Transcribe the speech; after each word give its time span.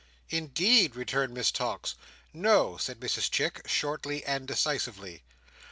"Indeed!" 0.31 0.95
returned 0.95 1.31
Miss 1.31 1.51
Tox. 1.51 1.93
"No," 2.33 2.75
said 2.77 2.99
Mrs 2.99 3.29
Chick 3.29 3.61
shortly 3.67 4.23
and 4.25 4.47
decisively. 4.47 5.21